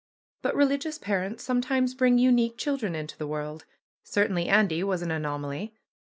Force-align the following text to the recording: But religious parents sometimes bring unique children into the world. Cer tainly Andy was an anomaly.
But 0.41 0.55
religious 0.55 0.97
parents 0.97 1.43
sometimes 1.43 1.93
bring 1.93 2.17
unique 2.17 2.57
children 2.57 2.95
into 2.95 3.15
the 3.15 3.27
world. 3.27 3.65
Cer 4.01 4.27
tainly 4.29 4.47
Andy 4.47 4.83
was 4.83 5.03
an 5.03 5.11
anomaly. 5.11 5.75